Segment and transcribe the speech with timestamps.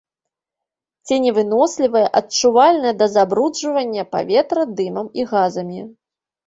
[1.09, 5.81] Ценевынослівая, адчувальная да забруджвання паветра дымам і газамі.